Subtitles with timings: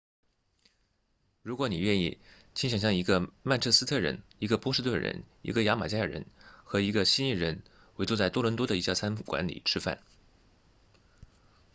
[1.43, 2.17] 如果你愿意
[2.55, 6.25] 请想象一个曼彻斯特人一个波士顿人一个牙买加人
[6.63, 7.61] 和一个悉尼人
[7.97, 10.01] 围坐在多伦多的一家餐馆里吃饭